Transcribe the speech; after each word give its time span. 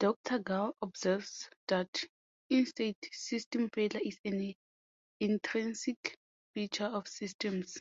Doctor 0.00 0.40
Gall 0.40 0.74
observes 0.82 1.48
that, 1.68 2.02
instead, 2.50 2.96
system 3.12 3.70
failure 3.70 4.00
is 4.04 4.18
an 4.24 4.52
"intrinsic 5.20 6.18
feature 6.54 6.86
of 6.86 7.06
systems". 7.06 7.78